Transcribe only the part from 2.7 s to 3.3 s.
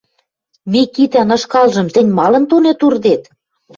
урдет?